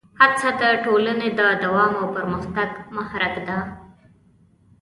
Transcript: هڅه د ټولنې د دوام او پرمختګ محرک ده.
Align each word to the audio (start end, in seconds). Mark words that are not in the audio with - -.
هڅه 0.19 0.49
د 0.61 0.61
ټولنې 0.85 1.29
د 1.39 1.41
دوام 1.63 1.91
او 2.01 2.05
پرمختګ 2.15 2.69
محرک 2.95 3.35
ده. 3.47 3.57